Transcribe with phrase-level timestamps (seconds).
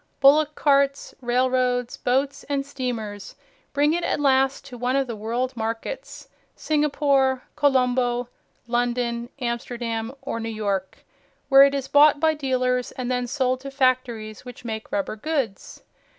[0.19, 3.35] Bullock carts, railroads, boats and steamers
[3.71, 8.27] bring it at last to one of the world markets, Singapore, Colombo,
[8.65, 11.05] London, Amsterdam or New York,
[11.49, 15.83] where it is bought by dealers, and then sold to factories which make rubber goods.